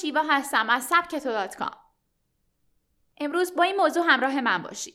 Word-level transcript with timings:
شیوا 0.00 0.22
هستم 0.22 0.70
از 0.70 0.84
سبک 0.84 1.16
تو 1.16 1.48
امروز 3.18 3.56
با 3.56 3.62
این 3.62 3.76
موضوع 3.76 4.04
همراه 4.06 4.40
من 4.40 4.62
باشید. 4.62 4.94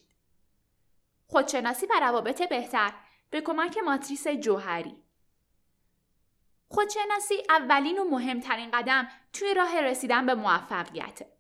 خودشناسی 1.27 1.85
و 1.85 1.99
روابط 2.01 2.49
بهتر 2.49 2.93
به 3.29 3.41
کمک 3.41 3.77
ماتریس 3.77 4.27
جوهری 4.27 5.03
خودشناسی 6.67 7.35
اولین 7.49 7.97
و 7.97 8.03
مهمترین 8.03 8.71
قدم 8.71 9.07
توی 9.33 9.53
راه 9.53 9.81
رسیدن 9.81 10.25
به 10.25 10.35
موفقیته. 10.35 11.31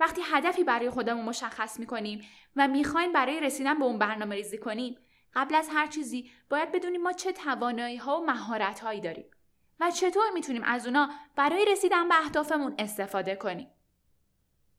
وقتی 0.00 0.20
هدفی 0.24 0.64
برای 0.64 0.90
خودمون 0.90 1.24
مشخص 1.24 1.78
می‌کنیم 1.78 2.26
و 2.56 2.68
می‌خوایم 2.68 3.12
برای 3.12 3.40
رسیدن 3.40 3.78
به 3.78 3.84
اون 3.84 3.98
برنامه 3.98 4.34
ریزی 4.34 4.58
کنیم 4.58 4.98
قبل 5.34 5.54
از 5.54 5.68
هر 5.72 5.86
چیزی 5.86 6.30
باید 6.50 6.72
بدونیم 6.72 7.02
ما 7.02 7.12
چه 7.12 7.32
توانایی 7.32 7.96
ها 7.96 8.20
و 8.20 8.26
مهارت 8.26 8.80
هایی 8.80 9.00
داریم 9.00 9.30
و 9.80 9.90
چطور 9.90 10.30
می‌تونیم 10.34 10.62
از 10.64 10.86
اونا 10.86 11.10
برای 11.36 11.64
رسیدن 11.64 12.08
به 12.08 12.14
اهدافمون 12.14 12.74
استفاده 12.78 13.36
کنیم. 13.36 13.70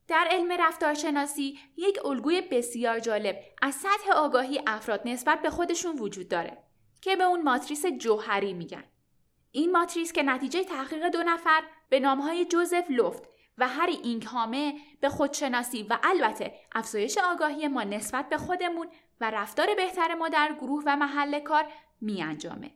در 0.08 0.26
علم 0.30 0.52
رفتارشناسی 0.52 1.58
یک 1.76 2.06
الگوی 2.06 2.40
بسیار 2.40 3.00
جالب 3.00 3.36
از 3.62 3.74
سطح 3.74 4.12
آگاهی 4.12 4.62
افراد 4.66 5.02
نسبت 5.04 5.42
به 5.42 5.50
خودشون 5.50 5.98
وجود 5.98 6.28
داره 6.28 6.58
که 7.00 7.16
به 7.16 7.24
اون 7.24 7.42
ماتریس 7.42 7.86
جوهری 7.86 8.52
میگن. 8.52 8.84
این 9.52 9.72
ماتریس 9.72 10.12
که 10.12 10.22
نتیجه 10.22 10.64
تحقیق 10.64 11.08
دو 11.08 11.22
نفر 11.22 11.62
به 11.88 12.00
نامهای 12.00 12.44
جوزف 12.44 12.90
لفت 12.90 13.22
و 13.58 13.68
هری 13.68 13.92
اینکهامه 13.92 14.74
به 15.00 15.08
خودشناسی 15.08 15.82
و 15.90 15.98
البته 16.02 16.54
افزایش 16.72 17.18
آگاهی 17.18 17.68
ما 17.68 17.82
نسبت 17.82 18.28
به 18.28 18.38
خودمون 18.38 18.88
و 19.20 19.30
رفتار 19.30 19.74
بهتر 19.74 20.14
ما 20.14 20.28
در 20.28 20.56
گروه 20.60 20.82
و 20.86 20.96
محل 20.96 21.40
کار 21.40 21.72
می 22.00 22.22
انجامه. 22.22 22.70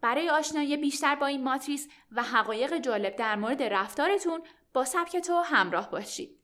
برای 0.00 0.30
آشنایی 0.30 0.76
بیشتر 0.76 1.14
با 1.14 1.26
این 1.26 1.44
ماتریس 1.44 1.88
و 2.12 2.22
حقایق 2.22 2.78
جالب 2.78 3.16
در 3.16 3.36
مورد 3.36 3.62
رفتارتون 3.62 4.42
با 4.72 4.84
سبک 4.84 5.16
تو 5.16 5.40
همراه 5.40 5.90
باشید. 5.90 6.38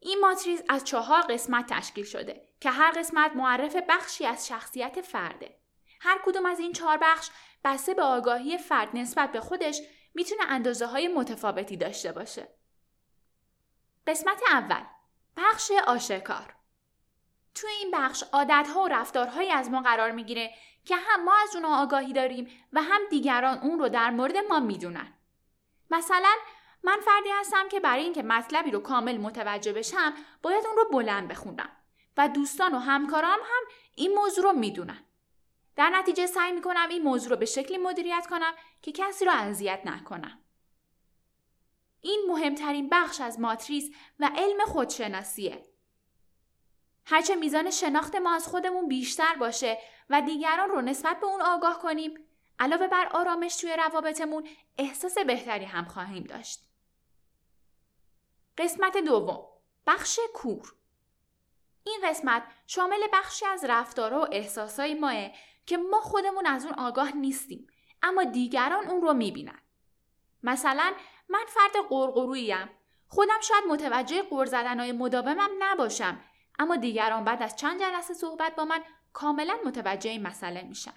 این 0.00 0.20
ماتریس 0.20 0.62
از 0.68 0.84
چهار 0.84 1.22
قسمت 1.22 1.72
تشکیل 1.72 2.04
شده 2.04 2.48
که 2.60 2.70
هر 2.70 2.90
قسمت 2.90 3.36
معرف 3.36 3.76
بخشی 3.88 4.26
از 4.26 4.46
شخصیت 4.46 5.00
فرده. 5.00 5.58
هر 6.00 6.20
کدوم 6.24 6.46
از 6.46 6.60
این 6.60 6.72
چهار 6.72 6.98
بخش 7.02 7.30
بسته 7.64 7.94
به 7.94 8.02
آگاهی 8.02 8.58
فرد 8.58 8.88
نسبت 8.94 9.32
به 9.32 9.40
خودش 9.40 9.80
می‌تونه 10.14 10.42
اندازه 10.48 10.86
های 10.86 11.08
متفاوتی 11.08 11.76
داشته 11.76 12.12
باشه. 12.12 12.48
قسمت 14.06 14.42
اول 14.50 14.84
بخش 15.36 15.70
آشکار 15.86 16.57
توی 17.60 17.70
این 17.70 17.90
بخش 17.90 18.24
عادتها 18.32 18.82
و 18.82 18.88
رفتارهایی 18.88 19.50
از 19.50 19.70
ما 19.70 19.80
قرار 19.80 20.10
می‌گیره 20.10 20.54
که 20.84 20.96
هم 20.96 21.24
ما 21.24 21.34
از 21.42 21.56
اونها 21.56 21.82
آگاهی 21.82 22.12
داریم 22.12 22.48
و 22.72 22.82
هم 22.82 23.00
دیگران 23.10 23.58
اون 23.58 23.78
رو 23.78 23.88
در 23.88 24.10
مورد 24.10 24.36
ما 24.36 24.60
می‌دونن. 24.60 25.12
مثلا 25.90 26.34
من 26.82 27.00
فردی 27.00 27.28
هستم 27.40 27.68
که 27.68 27.80
برای 27.80 28.02
اینکه 28.02 28.22
مطلبی 28.22 28.70
رو 28.70 28.80
کامل 28.80 29.16
متوجه 29.16 29.72
بشم 29.72 30.14
باید 30.42 30.66
اون 30.66 30.76
رو 30.76 30.84
بلند 30.92 31.28
بخونم 31.28 31.70
و 32.16 32.28
دوستان 32.28 32.74
و 32.74 32.78
همکارام 32.78 33.38
هم 33.38 33.62
این 33.94 34.14
موضوع 34.14 34.44
رو 34.44 34.52
می‌دونن. 34.52 35.04
در 35.76 35.90
نتیجه 35.90 36.26
سعی 36.26 36.52
می‌کنم 36.52 36.88
این 36.90 37.02
موضوع 37.02 37.30
رو 37.30 37.36
به 37.36 37.46
شکلی 37.46 37.78
مدیریت 37.78 38.26
کنم 38.30 38.52
که 38.82 38.92
کسی 38.92 39.24
رو 39.24 39.32
اذیت 39.32 39.80
نکنم. 39.84 40.38
این 42.00 42.24
مهمترین 42.28 42.88
بخش 42.88 43.20
از 43.20 43.40
ماتریس 43.40 43.90
و 44.20 44.30
علم 44.36 44.64
خودشناسیه. 44.66 45.64
هرچه 47.10 47.36
میزان 47.36 47.70
شناخت 47.70 48.16
ما 48.16 48.34
از 48.34 48.48
خودمون 48.48 48.88
بیشتر 48.88 49.34
باشه 49.34 49.78
و 50.10 50.22
دیگران 50.22 50.68
رو 50.68 50.80
نسبت 50.80 51.20
به 51.20 51.26
اون 51.26 51.42
آگاه 51.42 51.78
کنیم 51.78 52.14
علاوه 52.58 52.86
بر 52.86 53.08
آرامش 53.12 53.56
توی 53.56 53.76
روابطمون 53.76 54.48
احساس 54.78 55.18
بهتری 55.18 55.64
هم 55.64 55.84
خواهیم 55.84 56.24
داشت. 56.24 56.60
قسمت 58.58 58.96
دوم 58.96 59.46
بخش 59.86 60.20
کور 60.34 60.74
این 61.84 62.00
قسمت 62.04 62.42
شامل 62.66 63.06
بخشی 63.12 63.46
از 63.46 63.64
رفتارها 63.64 64.20
و 64.20 64.26
احساسای 64.32 64.94
ماه 64.94 65.30
که 65.66 65.76
ما 65.76 66.00
خودمون 66.00 66.46
از 66.46 66.64
اون 66.64 66.74
آگاه 66.74 67.16
نیستیم 67.16 67.66
اما 68.02 68.24
دیگران 68.24 68.86
اون 68.86 69.02
رو 69.02 69.14
می‌بینن. 69.14 69.60
مثلا 70.42 70.92
من 71.28 71.44
فرد 71.48 71.86
قرقروییم 71.88 72.70
خودم 73.08 73.40
شاید 73.40 73.64
متوجه 73.68 74.22
قر 74.22 74.44
زدنهای 74.44 74.92
مداومم 74.92 75.50
نباشم 75.58 76.20
اما 76.58 76.76
دیگران 76.76 77.24
بعد 77.24 77.42
از 77.42 77.56
چند 77.56 77.80
جلسه 77.80 78.14
صحبت 78.14 78.56
با 78.56 78.64
من 78.64 78.80
کاملا 79.12 79.58
متوجه 79.64 80.10
این 80.10 80.22
مسئله 80.22 80.62
میشن. 80.62 80.94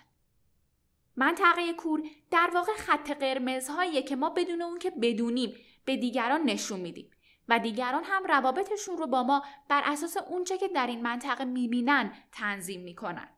منطقه 1.16 1.74
کور 1.74 2.02
در 2.32 2.52
واقع 2.54 2.74
خط 2.74 3.12
قرمزهایی 3.12 4.04
که 4.04 4.16
ما 4.16 4.30
بدون 4.30 4.62
اون 4.62 4.80
که 4.80 4.92
بدونیم 4.92 5.56
به 5.86 5.98
دیگران 5.98 6.42
نشون 6.42 6.80
میدیم 6.80 7.12
و 7.50 7.60
دیگران 7.60 8.04
هم 8.04 8.24
روابطشون 8.24 8.98
رو 8.98 9.08
با 9.08 9.24
ما 9.24 9.44
بر 9.68 9.82
اساس 9.86 10.18
اونچه 10.18 10.58
که 10.58 10.68
در 10.68 10.88
این 10.88 11.02
منطقه 11.02 11.44
می‌بینن 11.44 12.14
تنظیم 12.32 12.82
می‌کنن. 12.82 13.30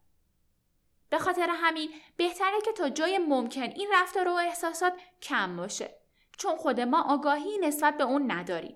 به 1.09 1.19
خاطر 1.19 1.49
همین 1.49 1.89
بهتره 2.17 2.61
که 2.65 2.71
تا 2.71 2.89
جای 2.89 3.17
ممکن 3.17 3.61
این 3.61 3.89
رفتار 3.93 4.27
و 4.27 4.31
احساسات 4.31 4.93
کم 5.21 5.57
باشه 5.57 5.95
چون 6.37 6.55
خود 6.55 6.79
ما 6.79 7.13
آگاهی 7.13 7.57
نسبت 7.57 7.97
به 7.97 8.03
اون 8.03 8.31
نداریم. 8.31 8.75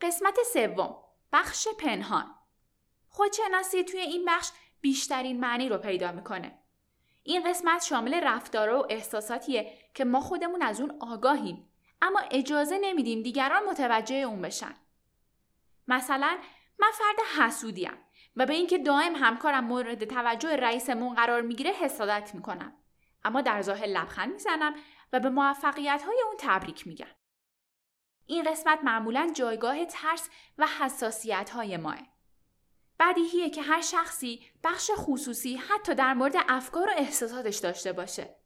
قسمت 0.00 0.38
سوم 0.52 1.01
بخش 1.32 1.68
پنهان 1.78 2.34
خودشناسی 3.08 3.84
توی 3.84 4.00
این 4.00 4.24
بخش 4.24 4.50
بیشترین 4.80 5.40
معنی 5.40 5.68
رو 5.68 5.78
پیدا 5.78 6.12
می‌کنه. 6.12 6.58
این 7.22 7.50
قسمت 7.50 7.82
شامل 7.82 8.14
رفتار 8.14 8.74
و 8.74 8.86
احساساتیه 8.90 9.78
که 9.94 10.04
ما 10.04 10.20
خودمون 10.20 10.62
از 10.62 10.80
اون 10.80 10.96
آگاهیم 11.00 11.68
اما 12.02 12.20
اجازه 12.30 12.78
نمیدیم 12.78 13.22
دیگران 13.22 13.64
متوجه 13.64 14.16
اون 14.16 14.42
بشن. 14.42 14.74
مثلا 15.88 16.38
من 16.78 16.90
فرد 16.90 17.44
حسودیم 17.46 17.98
و 18.36 18.46
به 18.46 18.54
اینکه 18.54 18.78
دائم 18.78 19.16
همکارم 19.16 19.64
مورد 19.64 20.04
توجه 20.04 20.56
رئیسمون 20.56 21.14
قرار 21.14 21.42
می‌گیره 21.42 21.70
حسادت 21.70 22.34
می‌کنم 22.34 22.72
اما 23.24 23.40
در 23.40 23.62
ظاهر 23.62 23.86
لبخند 23.86 24.32
می‌زنم 24.32 24.74
و 25.12 25.20
به 25.20 25.30
موفقیت 25.30 26.02
های 26.06 26.22
اون 26.26 26.34
تبریک 26.38 26.86
میگم 26.86 27.06
این 28.26 28.50
قسمت 28.50 28.78
معمولا 28.82 29.32
جایگاه 29.34 29.84
ترس 29.84 30.28
و 30.58 30.66
حساسیت 30.80 31.50
های 31.50 31.76
ماه 31.76 31.98
بدیهیه 33.00 33.50
که 33.50 33.62
هر 33.62 33.80
شخصی 33.80 34.46
بخش 34.64 34.90
خصوصی 34.96 35.56
حتی 35.56 35.94
در 35.94 36.14
مورد 36.14 36.34
افکار 36.48 36.88
و 36.88 36.92
احساساتش 36.96 37.56
داشته 37.56 37.92
باشه 37.92 38.36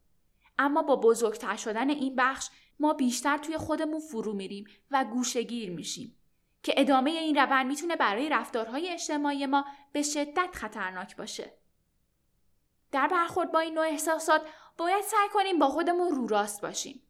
اما 0.58 0.82
با 0.82 0.96
بزرگتر 0.96 1.56
شدن 1.56 1.90
این 1.90 2.16
بخش 2.16 2.48
ما 2.80 2.92
بیشتر 2.92 3.38
توی 3.38 3.58
خودمون 3.58 4.00
فرو 4.00 4.32
میریم 4.32 4.66
و 4.90 5.04
گوشگیر 5.04 5.70
میشیم 5.70 6.16
که 6.62 6.74
ادامه 6.76 7.10
این 7.10 7.36
روند 7.36 7.66
می‌تونه 7.66 7.96
برای 7.96 8.28
رفتارهای 8.28 8.88
اجتماعی 8.88 9.46
ما 9.46 9.64
به 9.92 10.02
شدت 10.02 10.50
خطرناک 10.52 11.16
باشه. 11.16 11.52
در 12.92 13.08
برخورد 13.08 13.52
با 13.52 13.58
این 13.58 13.74
نوع 13.74 13.86
احساسات 13.86 14.42
باید 14.78 15.04
سعی 15.04 15.28
کنیم 15.32 15.58
با 15.58 15.68
خودمون 15.68 16.14
رو 16.14 16.26
راست 16.26 16.62
باشیم. 16.62 17.02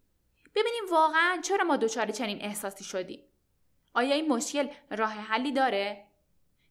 ببینیم 0.57 0.85
واقعا 0.91 1.41
چرا 1.43 1.65
ما 1.65 1.77
دچار 1.77 2.11
چنین 2.11 2.43
احساسی 2.43 2.85
شدیم. 2.85 3.25
آیا 3.95 4.15
این 4.15 4.29
مشکل 4.29 4.69
راه 4.91 5.13
حلی 5.13 5.53
داره؟ 5.53 6.07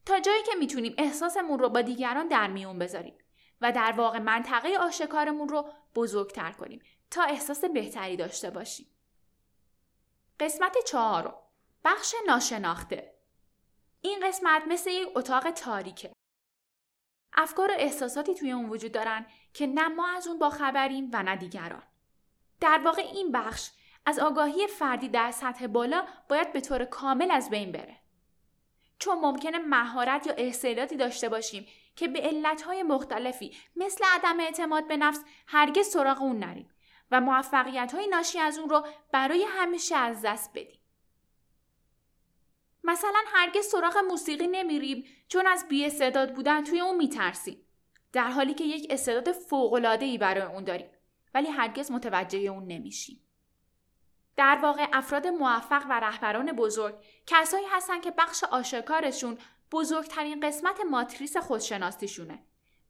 تا 0.05 0.19
جایی 0.19 0.43
که 0.43 0.55
می‌تونیم 0.59 0.95
احساسمون 0.97 1.59
رو 1.59 1.69
با 1.69 1.81
دیگران 1.81 2.27
در 2.27 2.47
میون 2.47 2.79
بذاریم 2.79 3.17
و 3.61 3.71
در 3.71 3.91
واقع 3.91 4.19
منطقه 4.19 4.77
آشکارمون 4.77 5.49
رو 5.49 5.69
بزرگتر 5.95 6.51
کنیم 6.51 6.81
تا 7.11 7.23
احساس 7.23 7.65
بهتری 7.65 8.17
داشته 8.17 8.49
باشیم. 8.49 8.87
قسمت 10.39 10.77
چهارم 10.87 11.35
بخش 11.83 12.15
ناشناخته 12.27 13.13
این 14.01 14.27
قسمت 14.27 14.63
مثل 14.67 14.89
یک 14.89 15.09
اتاق 15.15 15.51
تاریکه. 15.51 16.11
افکار 17.33 17.71
و 17.71 17.75
احساساتی 17.77 18.35
توی 18.35 18.51
اون 18.51 18.69
وجود 18.69 18.91
دارن 18.91 19.25
که 19.53 19.67
نه 19.67 19.87
ما 19.87 20.07
از 20.07 20.27
اون 20.27 20.39
با 20.39 20.49
خبریم 20.49 21.09
و 21.13 21.23
نه 21.23 21.35
دیگران. 21.35 21.83
در 22.59 22.81
واقع 22.85 23.01
این 23.01 23.31
بخش 23.31 23.69
از 24.05 24.19
آگاهی 24.19 24.67
فردی 24.67 25.09
در 25.09 25.31
سطح 25.31 25.67
بالا 25.67 26.05
باید 26.29 26.53
به 26.53 26.61
طور 26.61 26.85
کامل 26.85 27.31
از 27.31 27.49
بین 27.49 27.71
بره. 27.71 27.97
چون 28.99 29.19
ممکنه 29.19 29.57
مهارت 29.57 30.27
یا 30.27 30.33
استعدادی 30.37 30.95
داشته 30.95 31.29
باشیم 31.29 31.67
که 31.95 32.07
به 32.07 32.19
علتهای 32.19 32.83
مختلفی 32.83 33.55
مثل 33.75 34.05
عدم 34.13 34.39
اعتماد 34.39 34.87
به 34.87 34.97
نفس 34.97 35.23
هرگز 35.47 35.87
سراغ 35.87 36.21
اون 36.21 36.39
نریم 36.39 36.69
و 37.11 37.21
موفقیت 37.21 37.93
های 37.93 38.07
ناشی 38.07 38.39
از 38.39 38.57
اون 38.59 38.69
رو 38.69 38.87
برای 39.11 39.45
همیشه 39.49 39.95
از 39.95 40.21
دست 40.21 40.51
بدیم. 40.55 40.79
مثلا 42.83 43.19
هرگز 43.27 43.65
سراغ 43.65 43.97
موسیقی 43.97 44.47
نمیریم 44.47 45.05
چون 45.27 45.47
از 45.47 45.67
بی 45.67 45.85
استعداد 45.85 46.33
بودن 46.33 46.63
توی 46.63 46.79
اون 46.79 46.97
میترسیم 46.97 47.65
در 48.13 48.31
حالی 48.31 48.53
که 48.53 48.63
یک 48.63 48.87
استعداد 48.89 49.31
فوقالعاده 49.31 50.05
ای 50.05 50.17
برای 50.17 50.43
اون 50.43 50.63
داریم 50.63 50.89
ولی 51.35 51.49
هرگز 51.49 51.91
متوجه 51.91 52.39
اون 52.39 52.67
نمیشیم 52.67 53.21
در 54.35 54.59
واقع 54.61 54.87
افراد 54.93 55.27
موفق 55.27 55.85
و 55.89 55.99
رهبران 55.99 56.51
بزرگ 56.51 56.95
کسایی 57.27 57.65
هستن 57.71 58.01
که 58.01 58.11
بخش 58.11 58.43
آشکارشون 58.43 59.37
بزرگترین 59.71 60.39
قسمت 60.39 60.79
ماتریس 60.89 61.37
خودشناسیشونه 61.37 62.39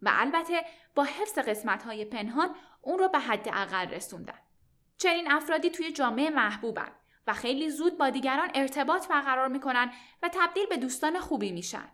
و 0.02 0.12
البته 0.14 0.66
با 0.96 1.04
حفظ 1.04 1.38
قسمت 1.38 1.84
های 1.84 2.06
پنهان 2.06 2.56
اون 2.82 3.00
رو 3.00 3.08
به 3.08 3.20
حد 3.20 3.50
اقل 3.54 3.90
رسوندن 3.90 4.40
چنین 4.98 5.32
افرادی 5.32 5.70
توی 5.70 5.92
جامعه 5.92 6.30
محبوبن 6.30 6.92
و 7.28 7.34
خیلی 7.34 7.70
زود 7.70 7.98
با 7.98 8.10
دیگران 8.10 8.52
ارتباط 8.56 9.08
برقرار 9.08 9.48
می‌کنن 9.48 9.92
و 10.24 10.30
تبدیل 10.34 10.66
به 10.66 10.78
دوستان 10.78 11.20
خوبی 11.20 11.52
میشن. 11.52 11.92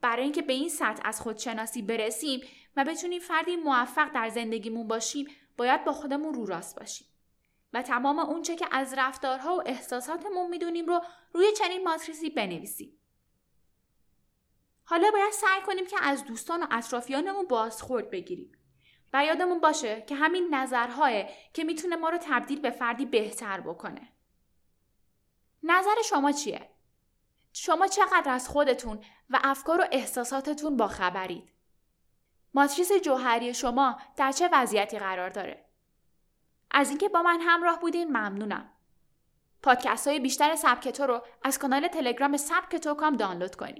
برای 0.00 0.22
اینکه 0.22 0.42
به 0.42 0.52
این 0.52 0.68
سطح 0.68 1.02
از 1.04 1.20
خودشناسی 1.20 1.82
برسیم 1.82 2.40
و 2.76 2.84
بتونیم 2.84 3.20
فردی 3.20 3.56
موفق 3.56 4.12
در 4.12 4.28
زندگیمون 4.28 4.88
باشیم 4.88 5.26
باید 5.56 5.84
با 5.84 5.92
خودمون 5.92 6.34
رو 6.34 6.46
راست 6.46 6.78
باشیم. 6.78 7.06
و 7.72 7.82
تمام 7.82 8.18
اونچه 8.18 8.56
که 8.56 8.66
از 8.70 8.94
رفتارها 8.98 9.56
و 9.56 9.62
احساساتمون 9.66 10.50
می‌دونیم 10.50 10.86
رو 10.86 11.00
روی 11.32 11.52
چنین 11.58 11.84
ماتریسی 11.84 12.30
بنویسیم. 12.30 12.96
حالا 14.84 15.10
باید 15.10 15.32
سعی 15.32 15.60
کنیم 15.66 15.86
که 15.86 15.96
از 16.02 16.24
دوستان 16.24 16.62
و 16.62 16.66
اطرافیانمون 16.70 17.46
بازخورد 17.46 18.10
بگیریم. 18.10 18.52
و 19.12 19.24
یادمون 19.24 19.60
باشه 19.60 20.04
که 20.06 20.14
همین 20.14 20.54
نظرهایی 20.54 21.24
که 21.54 21.64
می‌تونه 21.64 21.96
ما 21.96 22.08
رو 22.08 22.18
تبدیل 22.20 22.60
به 22.60 22.70
فردی 22.70 23.06
بهتر 23.06 23.60
بکنه. 23.60 24.12
نظر 25.62 25.94
شما 26.04 26.32
چیه؟ 26.32 26.70
شما 27.52 27.86
چقدر 27.86 28.32
از 28.32 28.48
خودتون 28.48 29.04
و 29.30 29.40
افکار 29.44 29.80
و 29.80 29.84
احساساتتون 29.92 30.76
با 30.76 30.88
خبرید؟ 30.88 31.52
ماتریس 32.54 32.92
جوهری 32.92 33.54
شما 33.54 34.00
در 34.16 34.32
چه 34.32 34.48
وضعیتی 34.52 34.98
قرار 34.98 35.30
داره؟ 35.30 35.64
از 36.70 36.88
اینکه 36.88 37.08
با 37.08 37.22
من 37.22 37.40
همراه 37.40 37.80
بودین 37.80 38.08
ممنونم. 38.08 38.70
پادکست 39.62 40.08
های 40.08 40.20
بیشتر 40.20 40.56
سبک 40.56 40.88
تو 40.88 41.06
رو 41.06 41.22
از 41.42 41.58
کانال 41.58 41.88
تلگرام 41.88 42.36
سبک 42.36 42.76
تو 42.76 42.94
کام 42.94 43.16
دانلود 43.16 43.54
کنید. 43.54 43.76